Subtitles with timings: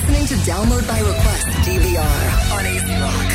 [0.00, 3.28] listening to Download by Request DVR on AC Rock.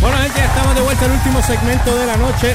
[0.00, 2.54] Bueno, gente, ya estamos de vuelta al último segmento de la noche.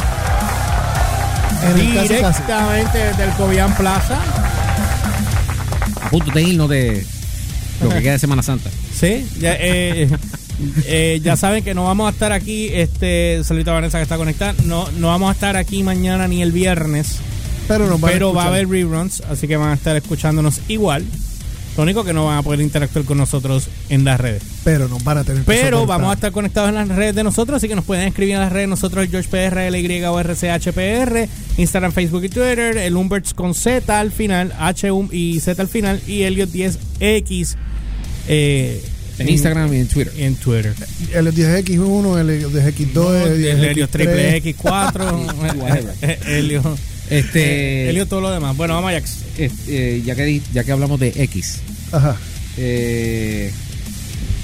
[1.62, 2.14] Casi, casi.
[2.14, 4.20] Directamente desde el Cobian Plaza.
[6.02, 7.06] A punto de irnos de
[7.82, 8.70] lo que queda de Semana Santa.
[8.94, 10.10] Sí, ya, eh,
[10.86, 12.70] eh, ya saben que no vamos a estar aquí.
[12.72, 14.54] Este, saludito a Vanessa que está conectada.
[14.64, 17.18] No, no vamos a estar aquí mañana ni el viernes.
[17.68, 20.62] Pero, nos van a pero va a haber reruns, así que van a estar escuchándonos
[20.70, 21.06] igual.
[21.78, 24.42] Lo único que no van a poder interactuar con nosotros en las redes.
[24.64, 26.00] Pero nos van a tener que Pero soportar.
[26.00, 28.42] vamos a estar conectados en las redes de nosotros, así que nos pueden escribir en
[28.42, 33.34] las redes de nosotros, George PR, LY o RCHPR, Instagram, Facebook y Twitter, el Humberts
[33.36, 37.56] con Z al final, H y Z al final, y Elliot 10X
[38.28, 38.84] eh,
[39.20, 40.14] En Instagram y en Twitter.
[40.18, 40.74] y en Twitter.
[41.14, 44.56] El 10X1, el 10X2, el El Helios triple 10X3.
[44.56, 46.18] X4, Whatever.
[46.28, 46.78] Helio,
[47.10, 48.56] Este, Helio todo lo demás.
[48.58, 49.20] Bueno, vamos Ajax.
[49.38, 51.60] este, ya, que, ya que hablamos de X.
[51.92, 52.18] Ajá.
[52.58, 53.52] Eh,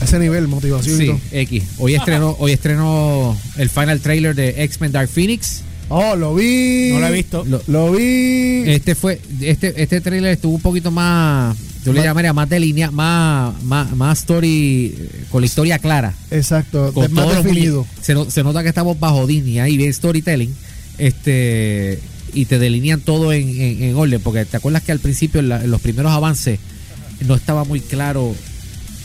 [0.02, 1.20] Ese nivel, motivación y sí, todo.
[1.32, 1.64] X.
[1.78, 5.62] Hoy estrenó, hoy estrenó el final trailer de X-Men Dark Phoenix.
[5.90, 6.90] Oh, lo vi.
[6.94, 7.44] No lo he visto.
[7.46, 8.64] Lo- Lo vi.
[8.68, 12.90] Este fue, este, este trailer estuvo un poquito más, yo le llamaría más de línea,
[12.90, 16.14] más, más, más story, eh, con la historia clara.
[16.32, 16.94] Exacto.
[16.94, 17.86] Con de- más definido.
[18.02, 20.56] se nota que estamos bajo Disney ahí bien storytelling.
[20.98, 22.00] Este
[22.34, 24.22] y te delinean todo en, en- en orden.
[24.22, 26.60] Porque te acuerdas que al principio en, la- en los primeros avances
[27.28, 28.36] no estaba muy claro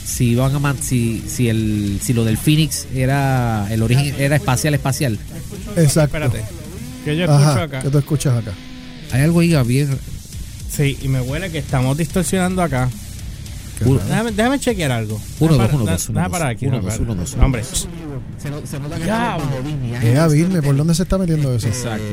[0.05, 4.37] si van a man- si, si el si lo del Phoenix era el origen era
[4.37, 5.19] espacial espacial.
[5.77, 6.17] Exacto.
[6.17, 6.43] Espérate.
[7.05, 7.63] Que yo escucho Ajá.
[7.63, 7.81] acá.
[7.83, 8.53] Que tú escuchas acá.
[9.13, 9.89] Hay algo ahí bien
[10.71, 12.89] Sí, y me huele que estamos distorsionando acá.
[13.81, 15.21] Déjame, déjame chequear algo.
[15.39, 16.33] Uno, dos, uno, dos, uno, déjame dos.
[16.33, 16.67] parar aquí.
[16.67, 17.35] Uno, no, dos, uno, dos.
[17.41, 17.63] Hombre.
[17.65, 19.39] se, no- se nota que Ya.
[20.03, 21.69] Eh, a Vilme, ¿por dónde se está metiendo eso?
[21.69, 22.05] Exacto.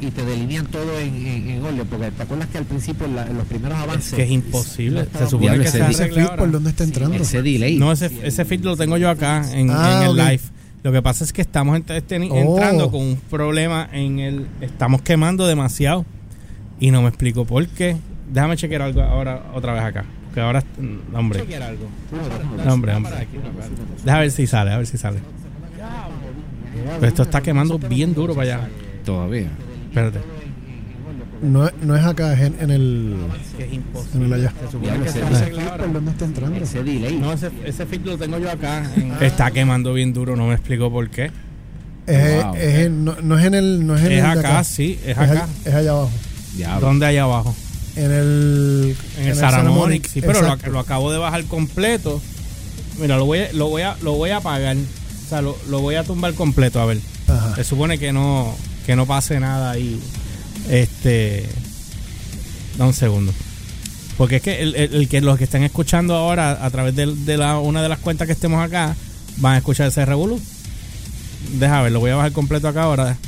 [0.00, 3.16] Y te delinean todo en, en, en orden, porque te acuerdas que al principio en,
[3.16, 5.00] la- en los primeros avances Es que es imposible.
[5.00, 7.16] estaba Se supone que ese se dice Ese flip, ¿por dónde está entrando?
[7.16, 7.76] ese delay.
[7.78, 10.40] No, ese, ese feed lo tengo yo acá en, Ah, en el live.
[10.84, 12.36] Lo que pasa es que estamos ent- este- Oh.
[12.56, 14.46] entrando con un problema en el...
[14.60, 16.04] Estamos quemando demasiado.
[16.80, 17.96] Y no me explico por qué.
[18.32, 20.04] Déjame chequear algo ahora otra vez acá.
[20.32, 20.62] Que ahora...
[20.78, 21.44] mm, Hombre.
[22.64, 23.12] No, hombre, hombre.
[24.04, 25.18] Déjame ver si sale, a ver si sale.
[27.00, 28.68] Pero esto está quemando bien duro para allá.
[29.04, 29.48] Todavía.
[29.88, 30.20] Espérate.
[31.40, 33.16] No, no es acá, es en, en el.
[33.56, 34.52] Que es En el allá.
[34.64, 35.84] Se supone que ese se dice arregle ahora.
[35.84, 36.56] ¿Por dónde está entrando?
[36.64, 37.16] Ese delay.
[37.16, 38.90] No, ese, ese feed lo tengo yo acá.
[38.96, 41.30] en- Está quemando bien duro, no me explico por qué.
[42.06, 42.54] Es, Wow.
[42.56, 43.86] es en- no, no es en el.
[43.86, 45.30] No es en Es el acá, sí, es acá.
[45.32, 46.10] allá- es allá abajo.
[46.56, 46.86] Diablo.
[46.88, 47.54] ¿Dónde allá abajo?
[47.94, 48.96] En el.
[49.18, 52.20] En el Saramonic, Saramonic, sí, pero lo, lo acabo de bajar completo.
[53.00, 54.76] Mira, lo voy a, lo voy a, lo voy a apagar.
[54.76, 56.98] O sea, lo, lo voy a tumbar completo, a ver.
[57.28, 57.54] Ajá.
[57.54, 58.56] Se supone que no,
[58.88, 60.00] que no pase nada ahí.
[60.70, 61.46] Este.
[62.78, 63.34] Da un segundo.
[64.16, 67.04] Porque es que el, el- el que los que están escuchando ahora a través de,
[67.14, 68.96] de la, una de las cuentas que estemos acá
[69.36, 70.40] van a escuchar ese revolú.
[71.60, 73.18] Deja ver, lo voy a bajar completo acá ahora.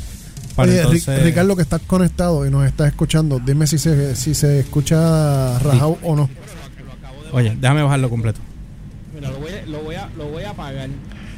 [0.56, 4.34] Para Oye, entonces- Ricardo, que estás conectado y nos estás escuchando, dime si se, si
[4.34, 6.30] se escucha rajado o no.
[7.32, 8.40] Oye, déjame bajarlo completo.
[9.14, 10.88] Mira, lo voy a, lo voy a, lo voy a apagar.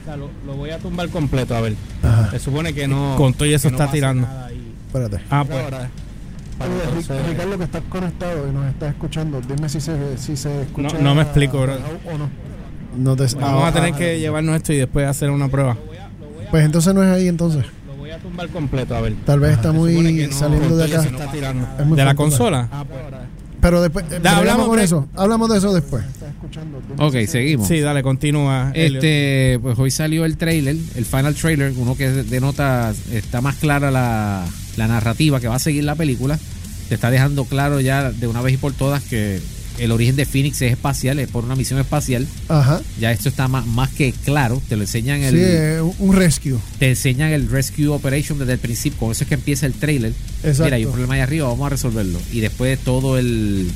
[0.02, 1.74] O sea, lo, lo voy a tumbar completo, a ver.
[2.02, 2.30] Ajá.
[2.32, 3.14] Se supone que no.
[3.16, 4.26] Con todo y eso no está tirando.
[4.88, 5.20] Espérate.
[5.30, 5.64] Ah, pues.
[6.60, 10.62] Oye, Ri- Ricardo, que estás conectado y nos estás escuchando, dime si se, si se
[10.62, 11.74] escucha No- no me explico, bro.
[11.74, 12.28] o no.
[12.96, 15.76] No te- Vamos ah, a tener ah, que llevarnos esto y después hacer una prueba.
[16.50, 17.64] Pues entonces no es ahí entonces.
[17.86, 19.14] Lo voy a tumbar completo, a ver.
[19.24, 19.94] Tal vez está muy
[20.30, 21.00] saliendo de acá.
[21.00, 21.66] eso está tirando.
[21.80, 22.30] Es muy ¿De la fuerte.
[22.36, 22.68] consola?
[23.62, 25.08] Pero después, Da, hablamos con de- eso.
[25.14, 26.04] Hablamos de eso después.
[26.98, 27.68] Ok, seguimos.
[27.68, 28.72] Sí, dale, continúa.
[28.74, 28.96] Elliot.
[29.02, 33.90] Este, pues hoy salió el trailer, el final trailer, uno que denota, está más clara
[33.90, 34.44] la,
[34.76, 36.38] la narrativa que va a seguir la película.
[36.88, 39.40] Te está dejando claro ya de una vez y por todas que
[39.78, 42.26] el origen de Phoenix es espacial, es por una misión espacial.
[42.48, 42.80] Ajá.
[43.00, 44.60] Ya esto está más, más que claro.
[44.68, 46.56] Te lo enseñan el, Sí, un- rescue.
[46.78, 48.98] te enseñan el Rescue Operation desde el principio.
[48.98, 50.12] Con eso es que empieza el trailer.
[50.42, 50.64] Exacto.
[50.64, 52.18] Mira, hay un problema ahí arriba, vamos a resolverlo.
[52.32, 53.70] Y después todo el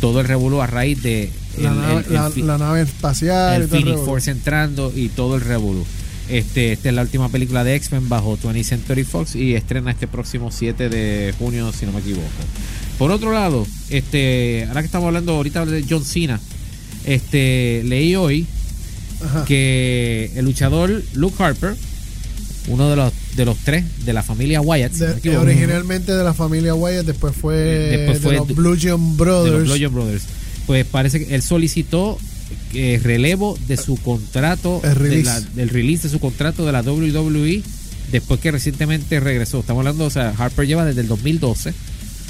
[0.00, 3.62] todo el revuelo a raíz de La, el- nave, el- la- la nave espacial.
[3.62, 4.04] el y todo el Phoenix.
[4.04, 5.84] Force entrando y todo el revolú.
[6.28, 10.06] Este, esta es la última película de X-Men bajo 20th Century Fox y estrena este
[10.06, 12.26] próximo 7 de junio, si no me equivoco.
[12.98, 16.40] Por otro lado, este, ahora que estamos hablando ahorita de John Cena,
[17.04, 18.46] este, leí hoy
[19.24, 19.44] Ajá.
[19.44, 21.76] que el luchador Luke Harper,
[22.68, 26.12] uno de los de los tres de la familia Wyatt, si no me De- originalmente
[26.12, 30.24] de la familia Wyatt, después fue, Después fue de los Blue John de Brothers.
[30.66, 32.18] pues parece que él solicitó
[32.74, 35.24] eh, relevo de su contrato, El de release.
[35.24, 37.62] la- del release de su contrato de la WWE,
[38.10, 39.60] después que recientemente regresó.
[39.60, 41.72] Estamos hablando, o sea, Harper lleva desde el 2012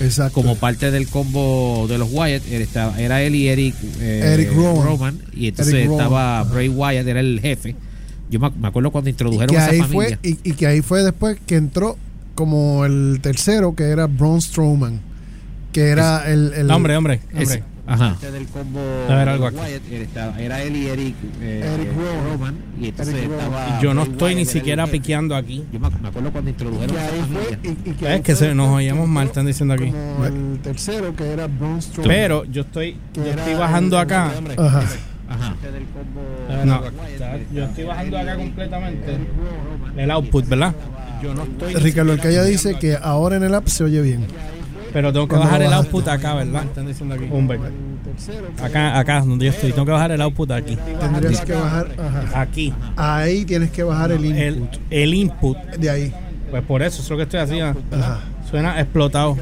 [0.01, 0.35] Exacto.
[0.35, 2.43] como parte del combo de los Wyatt.
[2.49, 5.19] Era, él y Eric, eh, Eric Rowan.
[5.35, 6.53] Y entonces Eric estaba ajá.
[6.53, 7.75] Bray Wyatt, era el jefe.
[8.31, 10.19] Yo me, me acuerdo cuando y introdujeron que a esa ahí familia.
[10.23, 11.97] fue y, y que ahí fue después que entró
[12.35, 15.01] como el tercero que era Braun Strowman
[15.73, 17.65] que era el, el No, hombre, hombre, Es- hombre.
[17.87, 18.17] ajá.
[18.33, 18.47] del
[19.09, 19.57] A ver, algo aquí.
[20.39, 21.89] Era él y Eric, eh, Eric
[22.33, 22.57] Rowan.
[22.81, 25.65] Y entonces Eric estaba Yo no estoy ni Wyatt, era siquiera piqueando aquí.
[25.73, 27.59] Yo me, me acuerdo cuando y introdujeron familia.
[27.63, 29.87] y, y que Es que se, nos oíamos mal, están diciendo aquí.
[29.91, 34.33] como el tercero que era Braun Strowman Pero yo estoy, yo estoy bajando el- acá.
[34.57, 34.83] Ajá.
[35.31, 35.55] Ajá.
[36.65, 36.83] No,
[37.53, 39.19] yo estoy bajando acá completamente
[39.97, 40.75] el output, ¿verdad?
[41.23, 41.75] Yo no estoy.
[41.75, 44.25] ni Ricardo el que siquiera ella dice que ahora en el app se oye bien
[44.93, 46.65] Pero tengo que bajar el output acá, ¿verdad?
[46.65, 47.29] Están diciendo aquí.
[47.31, 47.59] Hombre.
[48.63, 49.73] Acá, acá, donde yo estoy.
[49.73, 50.77] Tengo que bajar el output aquí.
[51.01, 52.41] tendrías que bajar ajá.
[52.41, 52.73] Aquí.
[52.97, 55.57] ahí tienes que bajar el El, input el input.
[55.79, 56.15] de ahí
[56.51, 57.81] Pues por eso, eso es lo que estoy haciendo.
[57.93, 58.21] Ajá.
[58.51, 59.37] Suena explotado.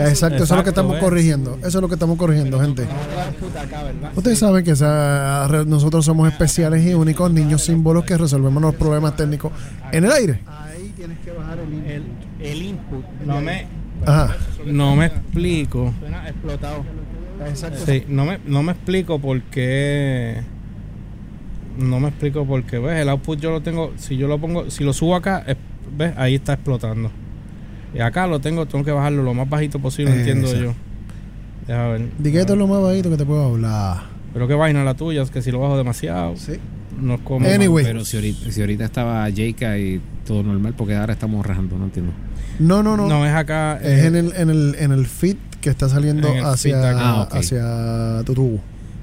[0.00, 1.02] Exacto, eso es lo que estamos ¿ves?
[1.02, 1.56] corrigiendo.
[1.58, 2.82] Eso es lo que estamos corrigiendo, gente.
[2.84, 4.08] El.
[4.16, 9.14] Ustedes saben que esa- nosotros somos especiales y únicos niños símbolos que resolvemos los problemas
[9.14, 9.52] técnicos
[9.92, 10.40] en el aire.
[10.46, 12.02] Ahí tienes que bajar el El,
[12.40, 13.04] el input.
[13.26, 13.66] No me,
[14.06, 14.34] Ajá.
[14.66, 15.92] No me explico.
[16.00, 16.84] Suena explotado.
[17.46, 17.78] Exacto.
[17.86, 20.40] Sí, no me, no me explico por qué.
[21.78, 22.78] No me explico por qué.
[22.78, 23.00] ¿Ves?
[23.00, 23.92] El output yo lo tengo.
[23.96, 24.70] Si yo lo pongo.
[24.70, 25.56] Si lo subo acá, es-
[25.96, 26.12] ¿ves?
[26.16, 27.10] Ahí está explotando.
[27.94, 28.66] Y acá lo tengo.
[28.66, 30.66] Tengo que bajarlo lo más bajito posible, Eh, entiendo exacto.
[30.70, 30.74] yo.
[31.66, 32.08] Deja ver.
[32.18, 34.04] Di que esto es lo más bajito que te puedo hablar.
[34.32, 35.22] Pero qué vaina la tuya.
[35.22, 36.36] Es que si lo bajo demasiado.
[36.36, 36.52] Sí.
[37.00, 37.46] No es como.
[37.46, 37.84] Anyway.
[37.84, 41.84] Pero si ahorita, si ahorita estaba Jake y todo normal, porque ahora estamos rajando, no
[41.84, 42.12] entiendo.
[42.58, 43.08] No, no, no.
[43.08, 43.78] No, es acá.
[43.82, 46.90] Es eh, en el, en el, en el feed que está saliendo hacia.
[46.98, 47.34] Ah, ok.
[47.34, 48.60] hacia tu tubo.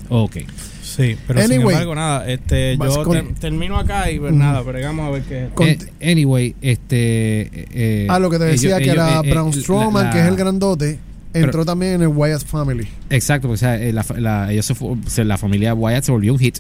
[0.10, 0.38] Ok.
[0.82, 1.74] Sí, pero sin Anyway.
[1.74, 2.28] embargo, nada.
[2.30, 4.62] Este, yo con- te- termino acá y pues nada.
[4.64, 5.52] Pero vamos a ver qué es.
[5.54, 7.50] Con- Eh, anyway, este.
[7.74, 10.10] eh, ah, lo que te decía ellos- que era ellos- eh, Braun eh, Strowman, la-
[10.12, 11.00] que es el grandote,
[11.32, 12.88] Pero- entró también en el Wyatt Family.
[13.10, 14.72] Exacto, porque o sea, eh, la, la- ellos
[15.08, 16.60] se- la familia Wyatt se volvió un hit,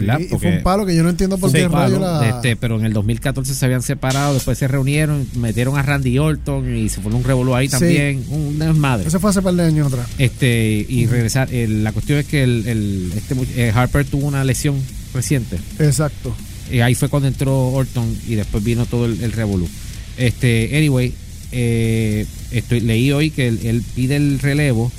[0.00, 0.18] ¿verdad?
[0.18, 2.28] Sí, y fue un palo que yo no entiendo por Sí, qué palo, la...
[2.28, 6.76] este, pero en el 2014 se habían separado, después se reunieron, metieron a Randy Orton
[6.76, 7.72] y se formó un revolú ahí Sí.
[7.72, 9.08] también, un desmadre.
[9.08, 10.06] Eso fue hace par de años atrás.
[10.18, 14.44] Este, y regresar, eh, la cuestión es que el, el- este, eh, Harper tuvo una
[14.44, 14.76] lesión
[15.14, 15.58] reciente.
[15.78, 16.34] Exacto.
[16.70, 19.68] Y ahí fue cuando entró Orton y después vino todo el, el revolú.
[20.16, 21.12] Este, anyway,
[21.52, 24.90] eh, estoy, leí hoy que él, él pide el relevo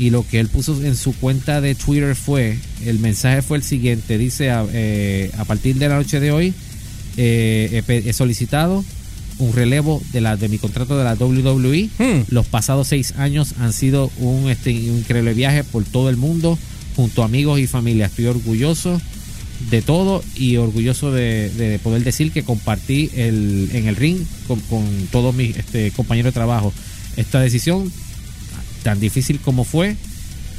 [0.00, 3.62] y lo que él puso en su cuenta de Twitter fue, el mensaje fue el
[3.62, 6.54] siguiente, dice, a, eh, a partir de la noche de hoy
[7.18, 8.82] eh, he, solicitado
[9.38, 11.90] un relevo de la de mi contrato de la WWE.
[11.98, 12.24] Hmm.
[12.30, 16.58] Los pasados seis años han sido un este, increíble viaje por todo el mundo,
[16.96, 18.06] junto a amigos y familia.
[18.06, 18.98] Estoy orgulloso
[19.68, 24.18] de todo y orgulloso de, de poder decir que compartí el, en el ring
[24.48, 24.82] con, con
[25.12, 26.72] todos mis este, compañeros de trabajo.
[27.18, 27.92] Esta decisión,
[28.82, 29.96] tan difícil como fue,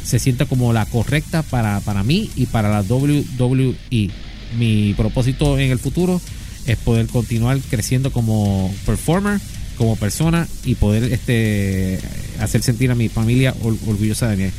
[0.03, 3.75] se siente como la correcta para, para mí y para la WWE.
[4.57, 6.19] Mi propósito en el futuro
[6.65, 9.39] es poder continuar creciendo como performer,
[9.77, 11.99] como persona y poder este
[12.39, 14.51] hacer sentir a mi familia or- orgullosa de mí.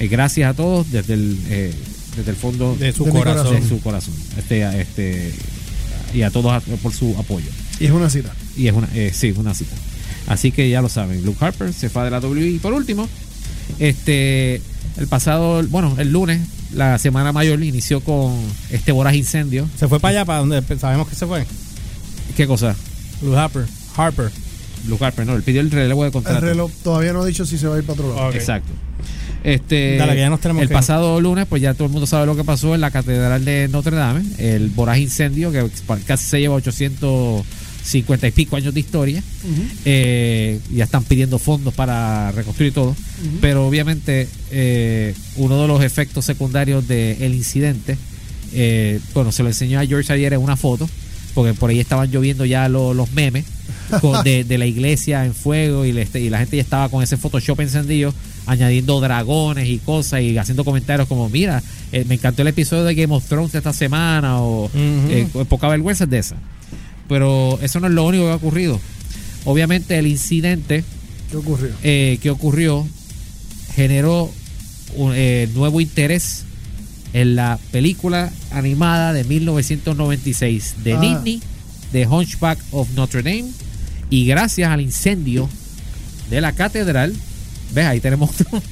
[0.00, 1.72] Eh, gracias a todos desde el, eh,
[2.16, 3.44] desde el fondo De su De corazón.
[3.46, 3.62] corazón.
[3.62, 4.14] de su corazón.
[4.36, 5.32] Este, este,
[6.12, 7.46] y a todos por su apoyo.
[7.78, 8.32] Y es una cita.
[8.56, 9.76] Y es una, eh, sí, es una cita.
[10.26, 12.48] Así que ya lo saben, Luke Harper se fue de la WWE.
[12.48, 13.08] Y por último,
[13.78, 14.60] este,
[14.96, 16.40] el pasado, bueno, el lunes,
[16.72, 18.34] la semana mayor inició con
[18.70, 19.68] este voraz incendio.
[19.78, 21.46] Se fue para allá, para donde sabemos que se fue.
[22.36, 22.74] ¿Qué cosa?
[23.22, 23.66] Luke Harper.
[23.96, 24.30] Harper.
[24.88, 26.40] Luke Harper, no, él pidió el relevo de El contrato.
[26.40, 28.28] reloj todavía no ha dicho si se va a ir para otro lado.
[28.28, 28.34] Ok.
[28.34, 28.72] Exacto.
[29.44, 32.06] Este, Dale, que ya nos tenemos el que pasado lunes, pues ya todo el mundo
[32.06, 35.68] sabe lo que pasó en la Catedral de Notre Dame, el voraz incendio que
[36.04, 36.54] casi se lleva
[37.86, 39.22] 850 y pico años de historia.
[39.84, 42.94] Eh, ya están pidiendo fondos para reconstruir todo.
[43.40, 47.96] Pero obviamente eh, uno de los efectos secundarios del incidente,
[48.52, 50.88] eh, bueno, se lo enseñó a George ayer en una foto,
[51.34, 53.44] porque por ahí estaban lloviendo ya lo- los memes
[54.00, 57.02] con- de, de la iglesia en fuego y, le- y la gente ya estaba con
[57.02, 58.12] ese Photoshop encendido,
[58.46, 61.62] añadiendo dragones y cosas y haciendo comentarios como, mira,
[61.92, 64.70] eh, me encantó el episodio de Game of Thrones de esta semana o
[65.10, 66.36] eh, poca vergüenza de esa.
[67.08, 68.80] Pero eso no es lo único que ha ocurrido.
[69.44, 70.84] Obviamente el incidente
[71.30, 71.70] ¿Qué ocurrió?
[71.82, 72.86] eh, que ocurrió
[73.74, 74.30] generó
[74.96, 76.44] un eh, nuevo interés
[77.12, 81.00] en la película animada de 1996 de Ah.
[81.00, 81.42] Disney,
[81.92, 83.50] The Hunchback of Notre Dame,
[84.10, 85.48] y gracias al incendio
[86.30, 87.14] de la catedral,
[87.74, 88.62] ves, ahí tenemos otro.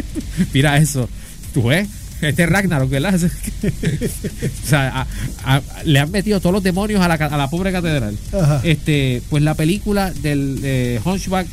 [0.52, 1.08] Mira eso,
[1.52, 1.88] tú ves,
[2.22, 3.14] este es Ragnarok, ¿verdad?
[3.22, 5.02] o sea,
[5.44, 8.16] a- a- le han metido todos los demonios a la, a la pobre catedral.
[8.32, 8.60] Ajá.
[8.64, 11.46] Este, pues la película del eh, Hunchback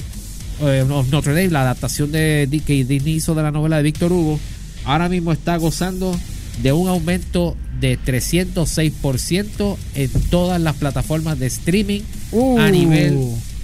[0.62, 4.12] eh, of Notre Dame, la adaptación de, que Disney hizo de la novela de Víctor
[4.14, 4.40] Hugo,
[4.86, 6.16] ahora mismo está gozando
[6.62, 12.02] de un aumento de 306% en todas las plataformas de streaming
[12.34, 12.60] Uh.
[12.60, 13.18] a nivel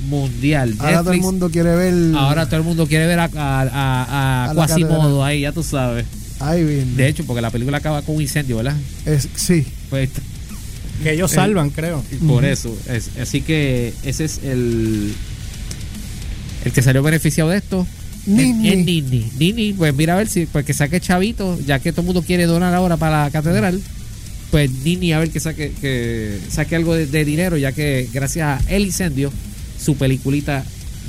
[0.10, 0.76] mundial.
[0.80, 1.94] Ahora todo el mundo quiere ver.
[2.18, 6.06] ahora todo el mundo quiere ver a, a, a- Quasimodo ahí, ya tú sabes.
[6.40, 6.96] Ay, bien.
[6.96, 8.76] De hecho, porque la película acaba con un incendio, ¿verdad?
[9.06, 9.66] Es, sí.
[9.90, 10.10] Pues
[11.04, 12.04] Que ellos salvan, creo.
[12.28, 12.76] por eso.
[12.90, 15.14] es- así que ese es el
[16.66, 17.88] el que salió beneficiado de esto.
[18.26, 18.68] Nini.
[18.68, 19.32] Es, es Nini.
[19.40, 22.22] Nini, pues mira a ver si pues que saque chavito, ya que todo el mundo
[22.24, 23.82] quiere donar ahora para la catedral.
[24.52, 28.62] Pues Nini a ver que saque que saque algo de, de dinero, ya que gracias
[28.68, 29.32] a el incendio
[29.80, 30.64] su peliculita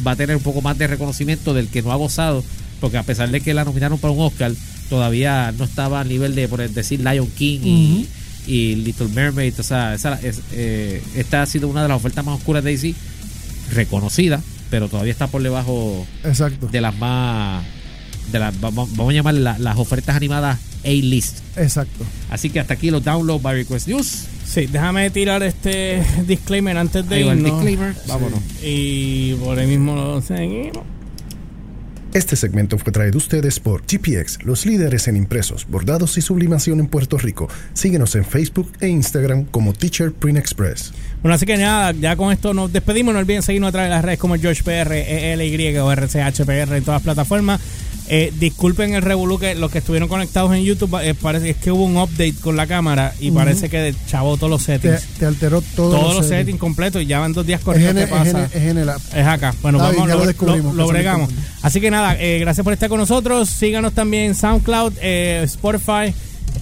[0.07, 2.45] va a tener un poco más de reconocimiento del que no ha gozado,
[2.81, 4.53] porque a pesar de que la nominaron para un Oscar,
[4.89, 8.09] todavía no estaba al nivel de por decir Lion King y,
[8.47, 12.25] y Little Mermaid, o sea, esa, es, eh, esta ha sido una de las ofertas
[12.25, 12.95] más oscuras de DC,
[13.73, 14.41] reconocida,
[14.71, 16.67] pero todavía está por debajo Exacto.
[16.69, 17.65] de las más
[18.33, 21.39] de las vamos, vamos a llamar la- las ofertas animadas A-list.
[21.57, 22.05] Exacto.
[22.31, 24.25] Así que hasta aquí los download by request news.
[24.47, 27.53] Sí, déjame tirar este disclaimer antes de Ahí va el irnos.
[27.63, 27.95] disclaimer.
[28.07, 28.41] Vámonos.
[28.63, 30.85] Y por ahí mismo lo seguimos.
[32.15, 36.81] Este segmento fue traído a ustedes por GPX, los líderes en impresos, bordados y sublimación
[36.81, 37.49] en Puerto Rico.
[37.75, 40.95] Síguenos en Facebook e Instagram como Teacher Print Express.
[41.23, 43.13] Bueno, así que nada, ya con esto nos despedimos.
[43.13, 44.93] No olviden seguirnos a través de las redes como George PR,
[45.33, 47.61] ELY o RCHPR en todas las plataformas.
[48.11, 51.71] Eh, disculpen el revolú que los que estuvieron conectados en YouTube, eh, parece es que
[51.71, 55.19] hubo un update con la cámara y parece que chavó todos los Te, settings.
[55.19, 58.01] te alteró todo todos los settings completos y ya van dos días corriendo.
[58.01, 59.03] ¿Qué Es en, es, es en el app.
[59.15, 59.55] Es acá.
[59.61, 61.31] Bueno, Está vamos, bien, lo, lo descubrimos, lo- bregamos.
[61.61, 63.51] Así que nada, eh, gracias por estar con nosotros.
[63.51, 66.15] Síganos también en SoundCloud, eh, Spotify,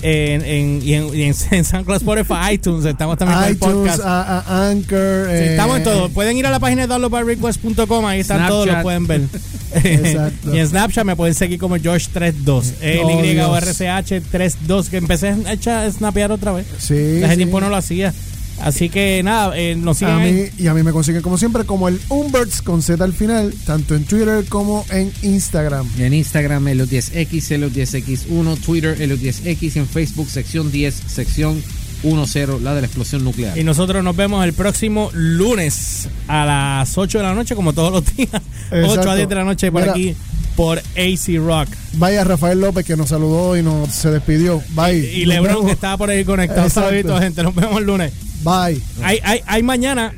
[0.03, 2.85] en, en- y, en, y en- en SoundCloud, Spotify, iTunes.
[2.85, 4.01] Estamos también con el iTunes, podcast.
[4.05, 5.27] a, a Anchor.
[5.29, 6.09] Sí, eh, estamos en todo.
[6.11, 8.07] Pueden ir a la página de downloadbyrequest.com.
[8.07, 8.51] Ahí están Snapchat.
[8.51, 9.21] todos, lo pueden ver.
[9.75, 10.55] Exacto.
[10.55, 12.73] y en Snapchat me pueden seguir como George32.
[13.03, 13.65] Oh, LY o Dios.
[13.65, 14.89] RCH32.
[14.89, 16.67] Que empecé a echar- a snapear otra vez.
[16.79, 17.21] Sí.
[17.23, 17.37] Hace sí.
[17.37, 18.13] tiempo no lo hacía.
[18.61, 20.33] Así que nada, eh, nos siguen A ahí.
[20.33, 23.53] mí, y a mí me consiguen como siempre como el Umberts con Z al final,
[23.65, 25.89] tanto en Twitter como en Instagram.
[25.99, 31.63] En Instagram, Helios10X, Helios10X1, Twitter, Helios10X, en Facebook, sección 10, sección
[32.03, 33.57] 10, la de la explosión nuclear.
[33.59, 37.93] Y nosotros nos vemos el próximo lunes a las 8 de la noche, como todos
[37.93, 38.31] los días.
[38.71, 39.93] 8 a 10 de la noche por Mira.
[39.93, 40.15] aquí,
[40.55, 41.69] por AC Rock.
[41.95, 44.63] Vaya Rafael López que nos saludó y nos se despidió.
[44.71, 44.99] Bye.
[45.15, 46.67] Y Nos Lebron, que estaba por ahí conectado.
[46.67, 46.89] Exacto.
[46.89, 47.43] Saluditos, gente.
[47.43, 48.13] Nos vemos el lunes.
[48.47, 48.79] Bye.
[49.03, 50.13] Hay, hay, hay mañana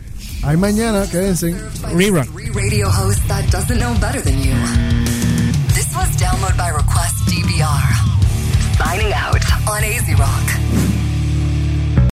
[0.45, 1.55] Hay mañana, quédense.
[1.95, 2.27] rerun.
[2.27, 4.53] Three radio host that doesn't know better than you.
[5.75, 7.89] This was Download by Request DBR.
[8.77, 10.88] Signing out on AZ Rock.